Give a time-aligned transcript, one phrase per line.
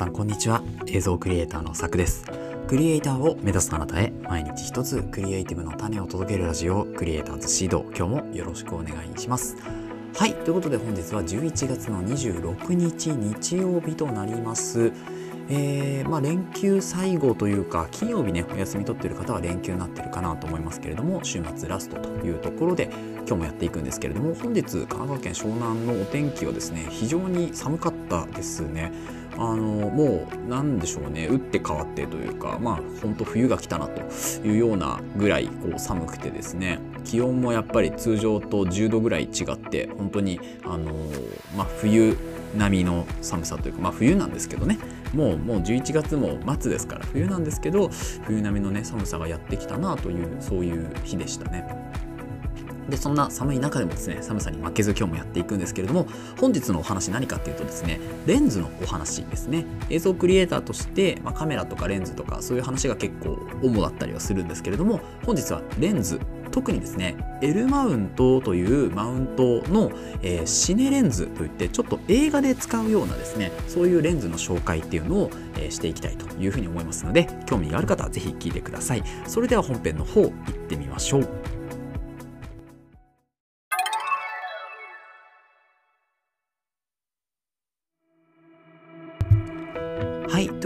[0.00, 0.62] さんこんにちは。
[0.86, 2.24] 映像クリエイターのさくです。
[2.68, 7.84] クリエイターを目指すあなたへ毎日一つクリエイティブの種を届けるラジオクリエイターズシード。
[7.94, 9.58] 今日もよろしくお願いします。
[10.16, 14.90] はいということで本日は11月の26日日曜日となります。
[15.50, 22.88] えー、まあ、連休最後というか金曜日ねお休み取ってる方は連休になってるかなと思いますけれども週末ラストというところで
[23.26, 29.19] 今日もやっていくんですけれども本日神奈川県湘南のお天気はですね非常に寒かったですね。
[29.40, 31.26] あのもう何でしょうね。
[31.26, 34.02] 打って変わってというかまあ本当冬が来たなと
[34.46, 36.78] いうようなぐらいこう寒くてですね。
[37.04, 40.92] 気温もやっぱり通常と10度ぐらい違って本当にあの
[41.56, 42.18] まあ冬
[42.54, 44.78] 並みの寒さというかまあ冬なんですけどね。
[45.14, 47.88] もうもう11月も末ですから冬なんですけど
[48.26, 51.64] 冬並みのね寒さがやってきたなというそういう日でしたね。
[52.90, 56.06] でそんな寒い中でもですね寒さに負けず今日もやっていくんですけれども
[56.38, 59.64] 本日のお話何かっていうとですねレンズのお話ですね。
[59.88, 79.02] 映像クリエイターとして、まあ、カメラとかレンズとかそういう話が結構主だったりはするんですけれども本日はレンズ特にですね L マウントというマウントの、えー、シネレンズといってちょっと映画で使うようなですねそういうレンズの紹介っていうのを、えー、していきたいというふうに思いますので興味がある方はぜひ聞いてください。
[79.26, 80.32] それでは本編の方行っ
[80.68, 81.59] てみましょう。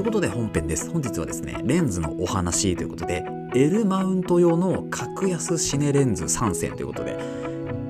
[0.04, 0.90] ということで本編です。
[0.90, 3.24] 本日はですね、レンズのお話ということで、
[3.54, 7.16] L マウント用の格安シネレンズ3選ということで、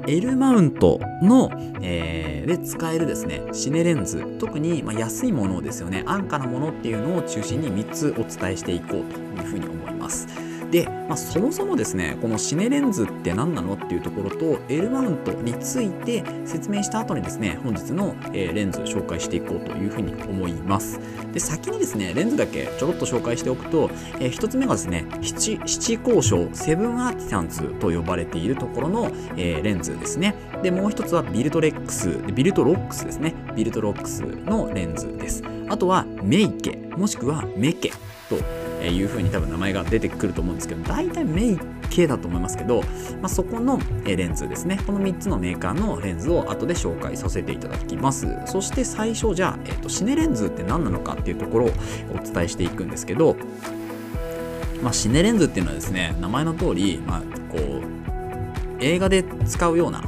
[0.06, 1.50] L マウントの、
[1.82, 10.28] えー、で使えるですね、シネレンズ、特に、まあ、安いものですよね、安価なものっていうのを中心に3つお伝えしていこうというふうに思います。
[10.74, 20.98] で、まあ、そもそもですねこのシネレンズって何なのっていうところと L マウントについて説明した後にですね本日の、えレンズ紹介していこうというふうに思います。
[21.32, 23.88] で先にですねレンズだけちょろっと紹介しておくと、
[24.18, 30.34] えー、1つ目がですね七七交渉セブンアーティサンズと呼ばれているところの、えー、レンズですね。
[30.64, 33.32] でもう1つはビルトレックス Viltrox ですね。
[33.54, 35.44] Viltrox のレンズです。
[35.68, 37.92] あとはメイケもしくはメケ
[38.28, 41.58] というふうに多分名前が出てくると思うんですけど大体メイ
[41.90, 42.82] ケだと思いますけど、
[43.20, 44.80] まあ、そこのレンズですね。
[44.84, 48.26] この3つのメーカーのレンズを後で紹介させていただきます。
[48.46, 51.70] そして最初じゃあ、えーと、シネレンズって何なのかっていうところを
[52.12, 53.36] お伝えしていくんですけど
[54.82, 57.20] まあ、シネレンズっていうのはですね名前の通り、まあ、
[57.50, 60.02] こう映画で使うような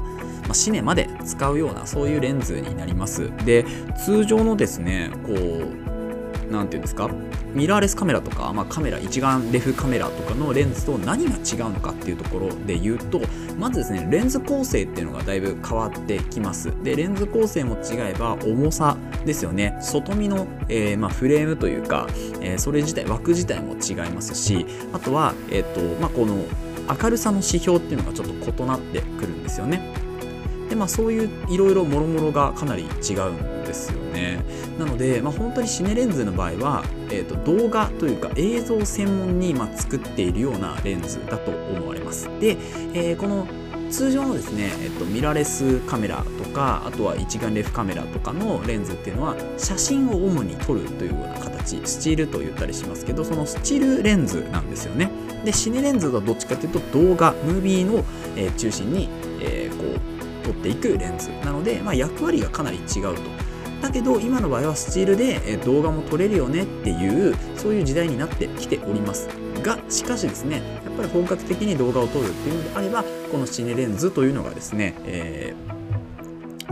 [0.47, 3.33] ま、シネマで使うようなそういうレンズになります。
[3.45, 3.65] で
[4.05, 5.86] 通常のですねこう
[6.51, 7.11] 何て言うんですか？
[7.55, 13.21] ミラーレスカメラとか、まあ、カメラ一眼レフカメラとかのレンズと何が違うのかっていうところで言うと
[13.59, 16.73] まずですねレンズ構成っていうのがだいぶ変わってきます。
[16.83, 19.79] でレンズ構成も違えば重さですよね。
[19.81, 22.07] 外見の、えー、まあ、フレームというか、
[22.41, 26.45] えー、それ自体枠自体も違いますしあとは、えーとまあ、この
[27.03, 29.95] 明るさの指標っていうのがちょっと異なってくるんですよね。
[30.69, 34.43] でまあそういういろいろもろもろがかなり違うんですよね。
[34.79, 42.29] なので、まあ、本当にシネレンズの場合は、えーと、動画というか映像専門に、ま、作っているようなレンズだと思われます。
[42.41, 42.57] で、
[42.95, 43.47] えー、この
[43.91, 55.11] 通常のですね、えっと、ミラーレスカメラとかあとは一眼レフカメラとかのレンズっていうのは写真を主に撮るというような形スチールと言ったりしますけどそのスチールレンズなんですよね。
[55.45, 58.05] でシネレンズはどっちかというと動画ムービーの、
[58.37, 59.09] えー、中心に、
[59.41, 61.31] えー、こう撮っていくレンズ。
[61.45, 63.46] なので、まあ、役割がかなり違うと。
[63.83, 69.29] だけど今の場合はスチールで動画も撮れるよねっていうそういう時代になってきております
[69.63, 75.77] がしかしですねやっぱり本格的に動画を撮るっていうのであればこのシネレンズというのがですね、えー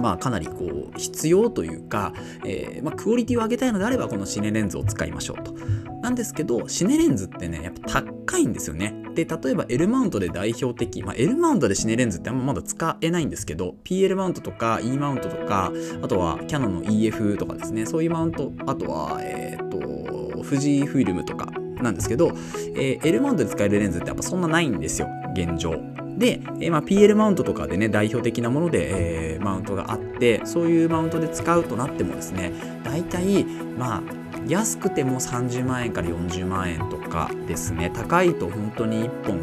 [0.00, 2.12] まあ、かなりこう必要というか、
[2.44, 5.54] えー、まあ、クオリティを上げたいのであればこのシネレンズを使いましょうと。
[6.02, 9.03] なんですけどシネレンズってねやっぱ高いんですよね。
[9.14, 15.72] で例えば L マウントで代表的、まあ、L マウントでシネレンズってあんままだ使えないんですけど PL マウントとか E マウントとか
[16.02, 21.46] あとはキャノンの EF とかですねそういうマウントあとはえっ、ー、と富士フィルムとか
[21.82, 22.32] なんですけど、
[22.76, 25.74] えー、L マウントで使えるレンズってやっぱそんなないんですよ現状。
[26.16, 32.52] で、えー、まあ、PL マウントとかでね代表的なもので、えー、マウントがあってそういうマウントで使うとなってもですね
[32.84, 37.90] 大体まあ安くても30万円から40万円とかですね。
[37.92, 39.40] 高いと本当に1本、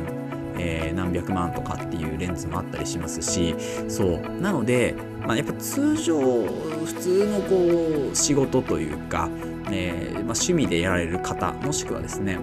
[0.58, 3.56] えー、何百万とかっていうレンズもあったりしますし。
[3.88, 4.42] そう。
[4.42, 4.96] なので、
[5.26, 9.30] まあ、やっぱ通常普通のこう仕事というか、
[9.72, 12.40] えーまあ、趣味でやられる方もしくはですね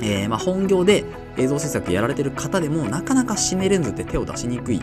[0.00, 1.04] えー、まあ、本業で
[1.36, 4.80] 映像制作やられてる方でもなかなかシネレンズって手を出しにくい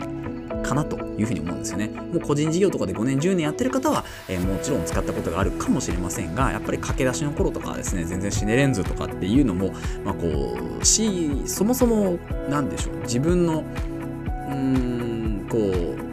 [0.62, 1.88] かなというふうに思うんですよね。
[1.88, 9.72] もう個人事業とかで5年10年やってる方は、えー、もちろん使ったことがあるかもしれませんがやっぱり駆け出しの頃とかはですね全然シネレンズとかっていうのも、
[10.04, 12.18] まあ、こうしそもそも
[12.48, 16.10] 何でしょう自分のうーんこう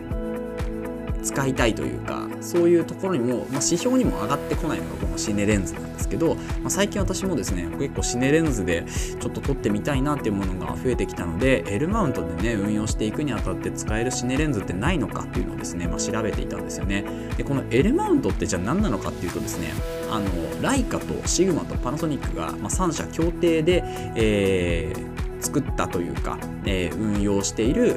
[1.23, 8.85] 使いたいというかそういうところにも、まあ、指標にも上がってこないのがシネレンズなんですけど、まあ、最近私もですね結構シネレンズで
[9.19, 17.05] ちょっと撮ってみたいなっていうものが増えてきたので L マウントでね運用していくにあたって使えるシネレンズってないのかっていうのをですね、まあ、調べていたんですよね。
[17.37, 19.73] でこの L マウントってじゃあ何なのかっていうとですね
[20.09, 20.27] あの
[20.61, 23.83] ライカとシグマとパナソニックが、まあ、3社協定で、
[24.15, 27.95] えー、作ったというか、えー、運用している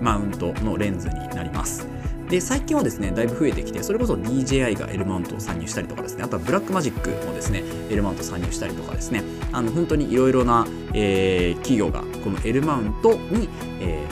[0.00, 1.91] マウントのレンズになります。
[2.32, 13.50] で最近はですねだいぶ増えてきてそれこそ DJI が L マウントを参入したりとかですねあとはブラックマジックもですね L マウント参入したりとかですねあの本当にいろいろな、えー、企業がこの L マウントに、
[13.80, 14.08] え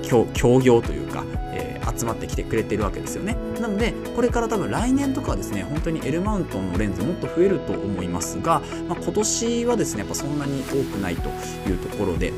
[0.00, 1.24] ー、協業というか、
[1.54, 3.36] えー、集まってきてくれてるわけですよね。
[3.60, 11.30] なのでこれから多分来年とかはですね本当に L マウントのレンズもっと増えると思いますが、まあ、今年はですねやっぱそんなに多くないと
[11.68, 12.32] いうところで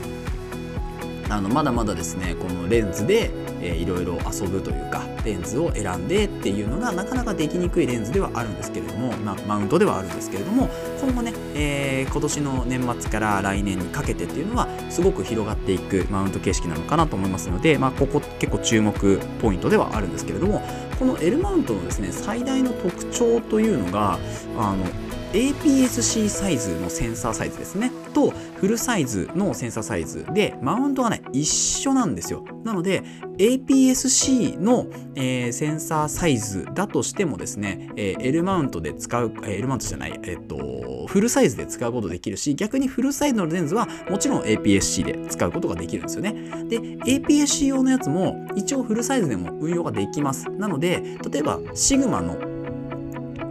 [1.28, 3.30] あのまだまだですねこのレンズで
[3.60, 10.69] えー、いろいろ遊ぶというかレンズを選んでっていうのがなかなかできにくいレンズではあるんですけれども、まあ、マウントではあるんですけれども
[11.00, 20.62] 今後ね、えー、今年の年末から来年にかけてっていうのはすごく広がっていくマウント形式なのかなと思いますので、まあ、ここ結構注目ポイントではあるんですけれども
[20.99, 24.19] この L マウントのですね最大の特徴というのが
[24.56, 24.84] あの
[25.32, 27.90] APS-C サイズのセンサーサイズですね。
[28.14, 30.25] とフルサイズのセンサーサイズ。
[30.32, 32.44] でマウントがね一緒なんですよ。
[32.64, 33.02] なので
[33.38, 46.32] APS-C の、えー、センサーサイズだとしてもですね、えー、L マウントで使う、えー、L マウントじゃない、えっ、とフルサイズで使うことできるし逆にフルサイズのレンズはもちろん APS-C で使うことができるんですよね。
[46.69, 50.50] で APS-C 用のやつも一応フルサイズでも運用ができます。
[50.50, 52.57] なので例えばシグマの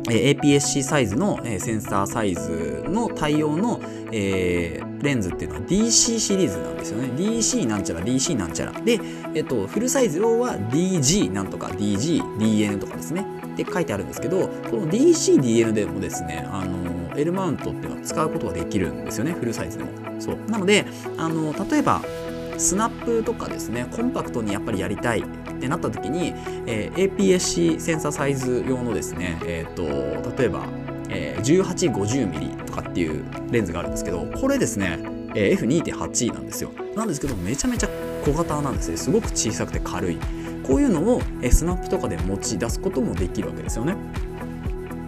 [0.07, 3.81] APS-C サイズの、センサーサイズの対応の、
[4.11, 7.09] え、レンズっていうのは DC シリーズなんですよね。
[7.15, 8.71] DC なんちゃら DC なんちゃら。
[8.81, 8.99] で、
[9.33, 13.25] えっと、フルサイズ用は DG なんとか DG、DN とかですね。
[13.53, 19.33] って書いてあるんですけど、この DC、DN でもですね、あの、L マウントっていうのは使うことができるんですよね。
[19.33, 19.89] フルサイズでも。
[20.19, 20.37] そう。
[20.49, 20.85] なので、
[21.17, 22.01] あの、例えば、
[22.57, 26.33] スナップとかですねコンパクトにやっぱりやりたいってなった時に、
[26.65, 30.67] えー、APS-C センサーサイズ用のですね、えーと、例えば、
[31.09, 34.99] えー、1850mm とかっていうレンズがあるんですけどこれですね、
[35.35, 36.71] えー、F2.8 なんですよ。
[36.95, 37.89] なんですけどめちゃめちゃ
[38.23, 38.97] 小型なんですね。
[38.97, 40.17] すごく小さくて軽い。
[40.63, 43.95] こういうのを、えー、スナップとかで持ち出すこともできるわけですよね。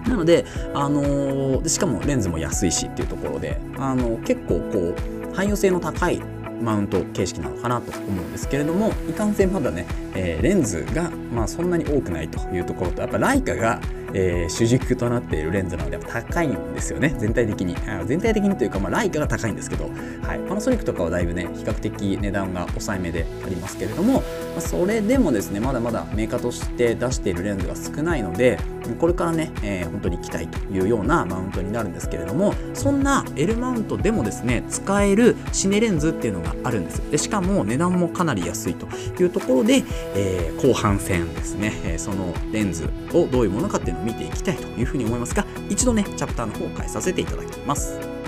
[0.07, 4.95] なので、あのー、しかもレンズも安いしっていうところで、あのー、結構こ
[5.31, 6.21] う汎用性の高い
[6.61, 9.85] マウント形式なのかなと思うんですけれどもいかんせんまだね、
[10.15, 13.79] えー、レンズが、まあ、そんなに多くないというところとやっぱライカが
[14.13, 17.75] えー、主軸となっているレンズなのでやっぱ高いんですよね全体的に。
[18.05, 19.89] 全体的にというか、まあ、ライカが高いんですけど、
[20.23, 24.23] はい、パナソニックとかはだいぶね比較的値段が抑えめでありますけれども、
[24.61, 28.59] それでもですねまだまだメーカーとして出しているレンズが少ないので
[28.99, 38.87] これからね、えー、本当に期待というようなマウントになるんですけれどもそんな L マウントでもですね使えるシネレンズっていうのがあるんですでしかも値段もかなり安いと
[39.21, 39.83] いうところで、
[40.15, 48.18] えー、後半戦ですね、え、そのレンズをどういうものかっていうのを見ていきたいというふうに思いますが一度ねチャプターの方を変えさせていただきます。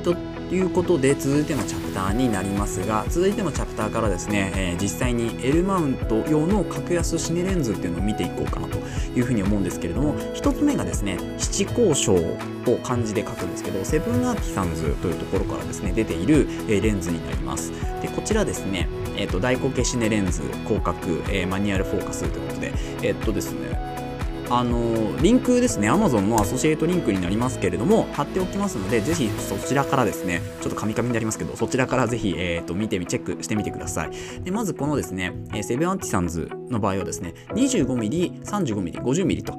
[0.00, 0.14] と
[0.54, 8.78] いうことで続いてのチャプターになりますが続いてのチャプターからですね、えー、実際に L マウント用の格安シネレンズっていうのを見ていこうかなと
[9.14, 12.38] いうふうに思うんですけれども1つ目がですね七工匠を
[12.82, 17.72] 漢字で書くんですけど7Artisans というところからですね出ている、え、レンズになります。
[18.02, 20.96] でこちらですねえ、ー、と大口径シネレンズ広角、
[21.28, 24.09] えー、マニュアルフォーカスということでえっ、とですね
[24.52, 25.88] あのリンクですね。
[25.88, 34.10] Amazon のアソシエイトリンクになりますけれども貼っておきますのでぜひそちらからですねちょっとカミカミになりますけどそちらからぜひ、えーと、見てみチェックしてみてください。
[34.42, 39.54] でまずこのですね、えセブンアンティサンズの場合はですね 25mm、35mm、50mm と、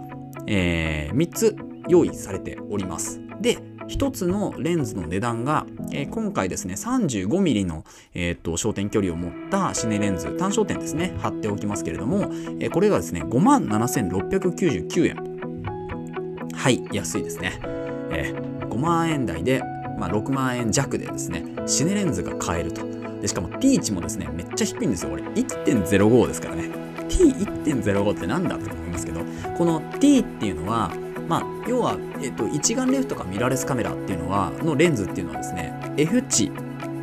[0.48, 1.55] えー、3つ
[1.88, 3.21] 用意されております。
[3.39, 3.57] で
[3.88, 7.84] 1つのレンズの値段が、えー、今回ですね 35mm の、
[8.14, 12.24] えーと、焦点距離を持ったシネレンズ単焦点ですね貼っておきますけれども、
[12.60, 15.32] えー、これがですね5万7699円。
[16.54, 17.60] はい安いですね、
[18.12, 19.64] えー、5万円台で、
[19.98, 22.90] まあ、6万円弱でですねシネレンズが買えると。
[23.22, 25.24] でしかも T 値もですねめっちゃ低いんですよこれ。
[25.24, 26.70] 1.05ですからね。
[27.08, 29.22] T1.05 ってなんだと思いますけど
[29.58, 30.92] この T っていうのは
[31.32, 36.52] まあ、要は、えっと、一眼レフとかミラーレスカメラっていうのはのレンズっていうのはですね F 値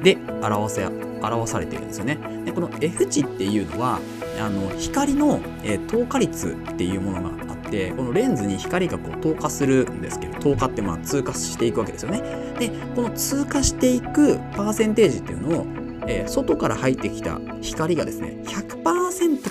[0.02, 2.18] で表せ表されているんですよね。
[2.44, 4.00] でこの F 値っていうのは
[4.38, 12.20] あの光の、えー、透過率っていうものがあってこのレンズに光がこう透過するんですけど透過ってまあ通過していくわけですよね。
[12.58, 15.66] でこの通過していくパーセンテージっていうのを
[16.10, 18.97] えー、外から入ってきた光がですね100%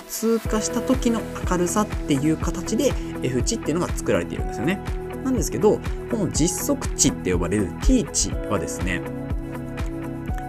[0.08, 4.80] 通過した時の明るさっていう形で F 値っていうのが作られているんですよね。
[5.24, 5.78] なんですけど
[6.10, 9.02] この実測値って呼ばれる T 値はですね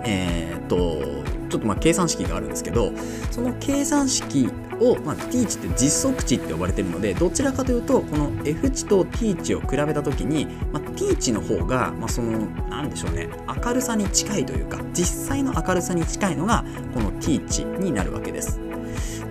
[0.06, 2.94] えー、っとちょっとまあ計算式があるんですけど
[3.32, 4.50] その計算式
[4.80, 13.28] を、まあ、T 値って実測値って呼ばれてるのでどちらかというとこの F 値と T 値を比べた時に、まあ、T 値の方が、まあ、その何でしょうね
[13.64, 16.64] 明るさに近いというか実際の明るさに近いのが
[16.94, 18.69] この T 値になるわけです。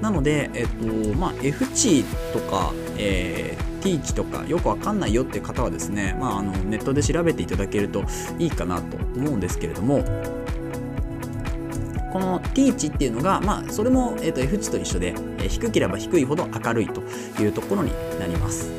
[0.01, 0.87] なので、えっと
[1.17, 8.05] まあ、F 値とか、えー、T 値とかよくわかんないよっていう方はですね、まあ、あのネットで調べていただけると
[8.39, 10.05] いいかなと思うんですけれども
[12.13, 17.03] この T 値っていうのが、まあ、それも、えー、と F 値と一緒で、え、低ければ低いほど明るいと
[17.41, 18.71] いうところになります。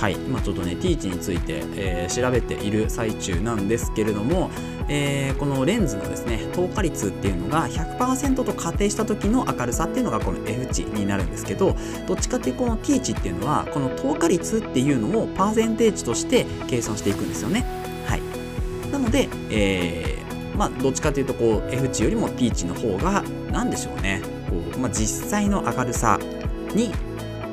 [0.00, 4.50] はい、今ちょっとね T 値について、えー、調べている最中なんですけれども、
[4.88, 17.64] えー、このレンズのですね透過率っていうのが100%と仮定した時の明るさっていうのがこの F 値になるんですけどどっちかっていうこの T 値っていうのはこの透過率っていうのをパーセンテージとして計算していくんですよね。
[18.06, 18.22] はい、
[18.92, 24.20] なので、えーまあ、どっちかというとこう F 値よりも T 値の方が何でしょうね。
[24.50, 26.18] こう、まあ、実際の明るさ
[26.74, 26.90] に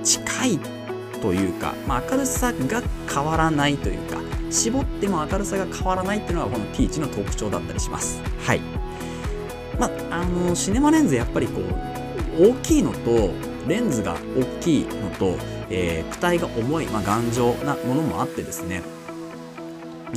[0.03, 0.80] 近い
[1.21, 8.21] というか、まあ、明るさが変わらないというか絞っても明るさが変わらないっていうのがこの T1 の特徴だったりします。
[8.39, 8.61] はい。
[9.79, 13.31] まあ、あのシネマレンズやっぱりこう大きいのと
[13.67, 15.37] レンズが大きいのと、
[15.69, 18.83] えー、躯体が重い、まあ、頑丈なものもあってですね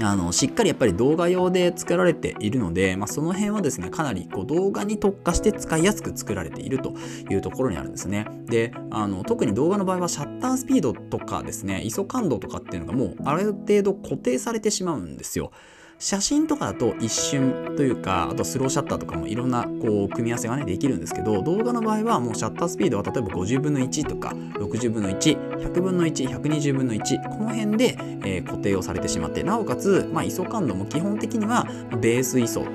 [0.02, 6.94] あのしっかりやっぱり動画用で作られているので、まあ、その辺はですねかなりこう動画に特化して使いやすく作られていると
[7.30, 8.26] いうところにあるんですね。
[8.46, 15.52] であの特に動画の場合はシャッタースピードとかですね ISO 感度とかっていうのがもうある程度固定されてしまうんですよ。
[16.04, 31.66] 写真とかだと一瞬というかあとスローシャッターとかもいろんなこう組み合わせがねできるんですけど動画の場合はもうシャッタースピードは例えば50分の1とか60分の1100分の1120分の1この辺で、えー、固定をされてしまってなおかつ、まあ、ISO 感度も基本的には
[31.98, 32.66] ベース ISO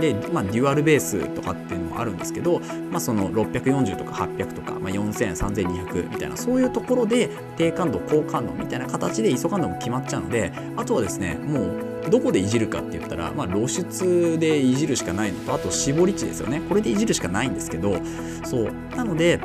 [0.00, 7.28] で、まあ、デュアルベースとかっていうのもあるんですけど、まあ、その640とか800とか、まあ、4000、3200みたいなそういうところで
[7.58, 16.60] 低感度、高感度みたいな形で ISO 感度も決まっちゃうのであとはですねもうどこでいじるかって言ったら、まあ、露出でいじるしかないのとあと絞り値ですよね。
[16.68, 17.98] これでいじるしかないんですけど
[18.44, 18.72] そう。
[18.96, 19.38] なので、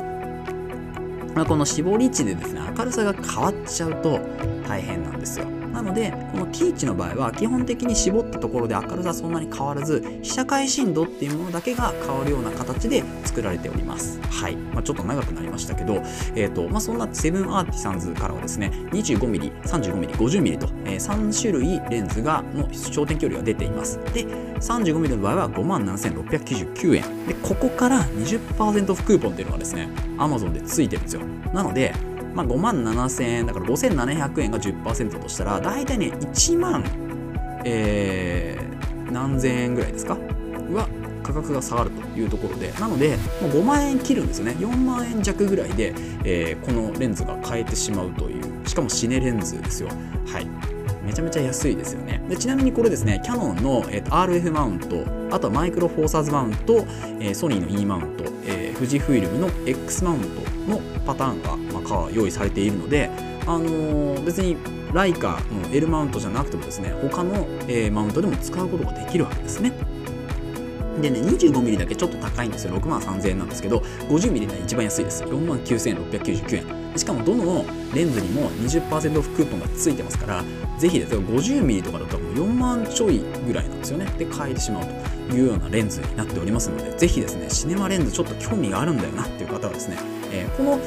[1.34, 4.20] まあ、この絞り値でですね明るさが変わっちゃうと
[4.66, 5.46] 大変なんですよ。
[5.74, 14.20] なのでこの T 値の場合は基本的に絞ったところで明るさそんなに変わらず被写界深度っていうものだけが変わるような形で作られております。
[14.22, 15.94] はい、まあ、ちょっと長くなりましたけど、
[16.36, 23.98] えーとまあ、そんなセブンアーティサンズからはですね 25mm、35mm、50mm と、えー、3種類レンズがの焦点距離が出ています。
[24.12, 27.26] で 35mm の場合は57,699円。
[27.26, 29.88] でここから20%オフクーポンっていうのがですね
[30.18, 31.22] Amazon でついてるんですよ。
[31.52, 31.92] なので
[32.34, 36.84] まあ、5万7000円だから5700円が10%としたら大体ね1万、
[37.64, 40.14] えー、何千円ぐらいですか？
[40.14, 40.88] は
[41.22, 42.72] 価格が下がるというところで。
[42.72, 44.52] なのでもう5万円切るんですよね。
[44.58, 49.88] 4万円弱ぐらいで、えー、このレンズが買えてしまうというしかもシネレンズですよ。
[50.26, 50.46] はい。
[51.04, 52.22] めちゃめちゃ安いですよね。
[52.28, 56.86] でちなみにこれですねキャノンの、えー、RF マウントあとはマイクロフォーサーズマウント、
[57.20, 63.10] えー、ソニーの E マウント、えー、富士フイルムの X マウントのパターンが、まあ、用意されているので、
[63.46, 64.56] あの、別に
[64.92, 69.72] ライカの L マウントじゃなくてもですね他の、え、マウントでも使うことができるわけですね。
[71.00, 72.74] でね、25mm だけちょっと高いんですよ。
[72.74, 73.78] 6万3000円なんですけど、
[74.08, 75.24] 50mm が一番安いです。
[75.24, 76.98] 4万9699円。
[76.98, 80.44] しかもどのレンズにも20%オフクーポンがついてますから、
[80.78, 84.06] ぜひですよ、50mm とかだともう4万ちょいぐらいなんですよね。
[84.16, 84.84] で、買えてしまう
[85.28, 89.98] というようなレンズになっておりますので、ぜひですね、シネマレンズちょっと興味があるんだよなっていう方はですね、
[90.34, 90.80] えー、この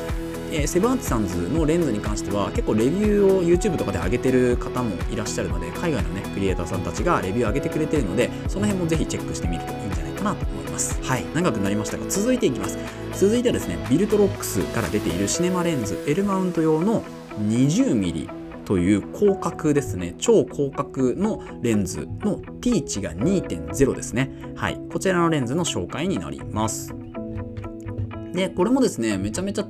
[0.50, 11.02] えー、7Artisans のレンズに関しては結構レビューを YouTube とかで上げてる方もいらっしゃるので海外のねクリエイターさんたちがレビュー上げてくれてるのでその辺もぜひチェックしてみるといいんじゃないかなと思います。
[11.04, 11.26] はい。
[11.34, 12.78] 長くなりましたが続いていきます。
[13.14, 17.04] 続いてはですね Viltrox から出ているシネマレンズ L マウント用の
[17.42, 18.30] 20mm
[18.64, 20.16] という広角ですね。
[20.18, 24.32] 超広角のレンズの T 値が2.0ですね。
[24.56, 24.80] はい。
[24.92, 26.94] こちらのレンズの紹介になります。
[28.38, 29.68] でこれもですねめちゃめちゃ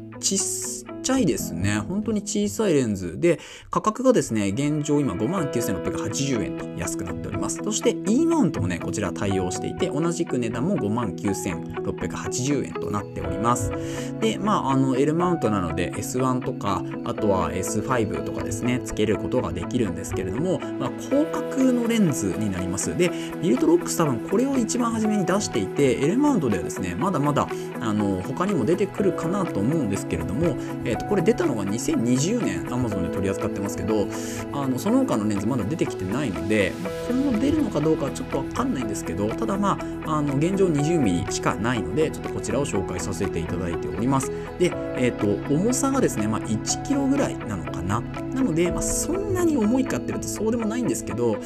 [1.07, 1.79] ちゃいですね。
[1.87, 3.39] 本当に小さいレンズで、
[3.71, 7.61] 価格がですね、現状今59,680円と安くなっております。
[7.63, 13.71] そして E マウントもね、こちら対応していて、同じく値段も59,680円となっております。
[14.19, 22.97] で、まあ、あの L マウントなので S1 とか、あとは S5 とかですね、つけることができるんですけれども、まあ、広角のレンズになります。
[22.97, 23.09] で、
[23.41, 27.47] ビルトロックス多分これを一番初めに出していて、L マウントではですね、まだまだ
[27.79, 34.07] あの他にも出てくるかなと思うんですけれども、えー、とこれ出たのが2020年 Amazon で取り扱ってますけど、
[34.53, 44.31] あのその他のレンズまだ出てきてないので、まあ、今後出るのかどうかはちょっとわかんないんですけど、ただまあ、あの現状 20mm しかないので、ちょっとこちらを紹介させていただいております。
[44.59, 48.01] で、え、ー、と、重さがですね、まあ、1 k g ぐらいなのかな。
[48.01, 51.37] なので、まあ、そんなに重いかっていうとそうでもないんですけど、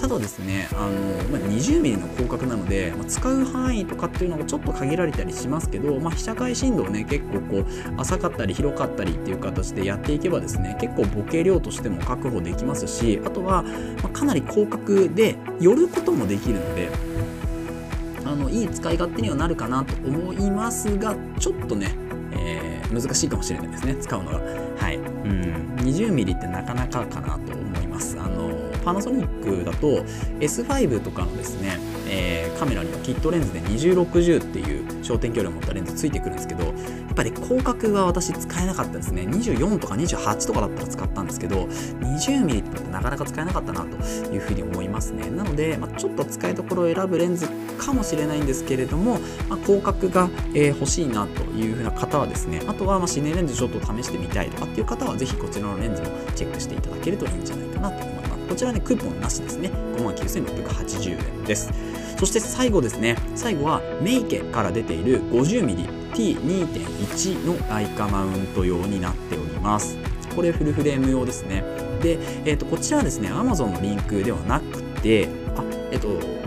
[0.00, 0.90] ただですね、あの
[1.28, 7.66] まあ、20mm の広角なので、まあ、使う範囲とかっていうのがちょっと限られたりしますけど、まあ、被写界深度をね、結構こう、
[8.00, 13.62] 浅かったり広かったりっていう形でやっていけばですね、結構ボケ量としても確保できますし、あとは、
[14.02, 16.88] まかなり広角で寄ることもできるので、
[18.24, 21.94] あのいい使い勝手にはなるかなと思いますが、ちょっとね、
[22.32, 24.40] えー、難しいかもしれないですね、使うのが。
[24.78, 24.96] はい。
[24.96, 28.18] うん、20mm ってなかなかかなと思います。
[28.18, 28.49] あの
[28.80, 30.04] パナソニックだと
[30.40, 36.74] S5 とかのですね、えー、カメラにはキットレンズで2060っていう焦点距離を持ったレンズついてくるんですけどやっ
[37.14, 39.22] ぱり広角は私使えなかったですね。
[39.22, 41.64] 24とか28とかだったら使ったんですけど
[42.00, 43.96] 20mm ってなかなか使えなかったなと
[44.32, 45.28] いうふうに思いますね。
[45.30, 49.18] なので、まあ、ちょっと使いどころを選ぶレンズかもしれないんですけれども、
[49.48, 58.19] まあ、広角が、えー、欲しいなというふうな方はですねあとはまあシネレンズちょっと試してみたいとかっていう方はぜひこちらのレンズもチェックしていただけるといいんじゃないかなと思います。
[58.50, 59.70] こちらね、クーポンなしですね。
[59.96, 61.70] 59,680円です。
[62.18, 69.96] そして最後ですね、最後はメイケから出ている 50mm T2.1 のライカマウント用になっております。
[70.34, 71.62] これフルフレーム用ですね。
[72.02, 76.39] で、えー、とこちらはですね、Amazon のリンクではなくて、あえっ、ー、と、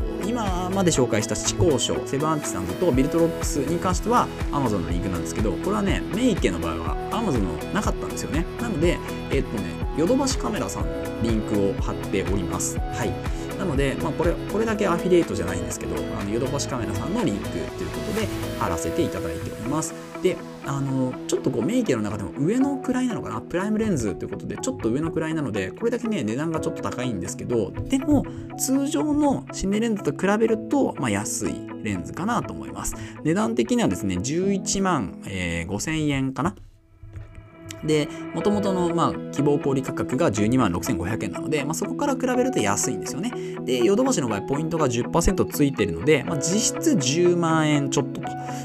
[0.74, 8.46] まで紹介した四交渉、セブンアンティさんズとビルトロックスに関しては Amazon のリンクなんですけど、これはね、メイケの場合は Amazon のなかったんですよね。
[8.60, 8.98] なので、
[9.32, 9.64] えっ、とね、
[9.98, 12.78] ヨドバシカメラさんのリンクを貼っております。
[12.80, 13.43] はい。
[13.64, 17.74] なので、まあ、これ、これだけアフィリエイトじゃないんですけど、あのヨドバシカメラさんのリンクというこ
[18.14, 18.28] とで
[18.60, 19.94] 貼らせていただいております。
[20.22, 23.42] で、あの、ちょっとこうメイケルの中でも上の位なのかな？
[23.42, 28.26] プライムレンズということで、ちょっと上の位なので、これだけね、値段がちょっと高いんですけど、でも、
[28.58, 32.96] 通常のシネレンズと比べると、まあ、安いレンズかなと思います。
[33.24, 36.56] 値段的にはですね、11万、えー、5000円かな？
[37.86, 43.32] で、もともとの、まあ、希望小売価格が12万6500円なので、まあ、そこから比べると安いんですよね。
[43.66, 48.22] で、ヨドバシの場合、ポイントが10%ついているので、まあ、実質10万円ちょっと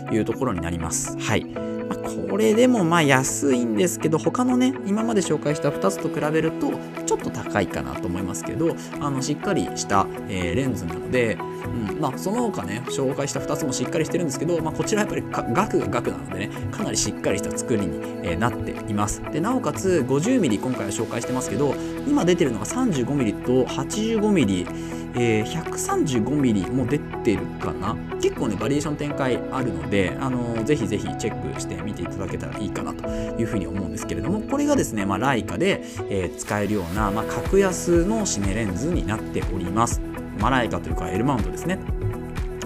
[0.09, 1.17] というところになります。
[1.19, 1.68] はい。
[2.09, 6.73] これでもまあ安いんですけど他のね今まで紹介した2つと比べると
[7.07, 19.23] ちょっと高いかなと思いますけどあのしっかりした、えー、レンズなので、うんまあ、その他ね紹介した2つもしっかりしてるんですけど、まあ、こちらやっぱり額が額なのでねかなりしっかりした作りに、えー、なっています。
[19.33, 21.75] でなおかつ 50mm 今回は紹介してますけど
[22.07, 27.97] 今出てるのが 35mm と 85mm えー、135mm も出てるかな？
[28.21, 40.01] 結構ねバリエーション展開あるので、あのー、ぜひぜひチェックしてみていただけたらいいかなというふうに思うんですけれどもこれがですね、まあ、ライカで、えー、使えるような、まあ、格安のシネレンズになっております、
[40.39, 41.79] ま、ライカというか L マウントですね。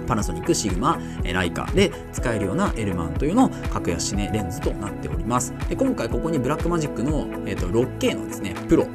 [0.06, 0.98] パナソニック、シグマ、
[1.32, 5.54] ライカで使えるような L マウント用の格安シネレンズとなっております。
[5.68, 8.86] で今回ここに Blackmagic の、えーと、6K のですね、プロ、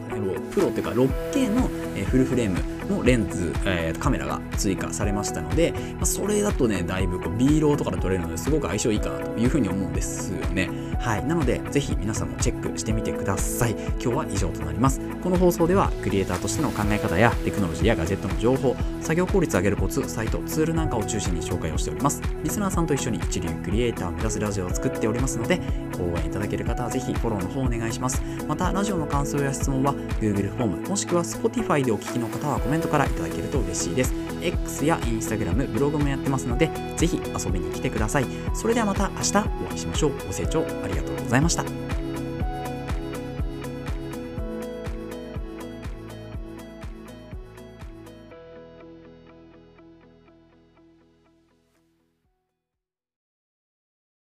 [0.51, 1.69] プロというか 6K の
[2.05, 10.69] フルフレームのレンズ、えー、カメラが追加されましたので、まあ、それだとね、だいぶこう B ローとかで撮れるのですごく相性いいかなというふうに思うんですよね。
[10.99, 11.25] はい。
[11.25, 13.71] なので、ぜひ皆さんもチェックしてみてください。
[13.71, 14.99] 今日は以上となります。
[15.23, 22.21] この放送では、クリエイターとしての考え方やテクノロジーやガジェットの情報、作業効率を上げるコツ、サイト、ツールなんかを中心に紹介をしております。
[22.43, 25.61] リスナーさんと一緒に一流クリエイターを目指すラジオを作っておりますので、
[25.99, 28.21] 応援いただける方はぜひフォローの方お願いします。
[28.47, 34.26] また、ラジオの感想や質問は Google フォーム、もしくは Spotify でお聞きの方はコメントからいただけると嬉しいです。
[34.41, 38.25] X や Instagram、ブログもやってますので、ぜひ遊びに来てください。
[38.53, 40.11] それではまた明日お会いしましょう。
[40.13, 41.76] ご清聴ありがとうございました。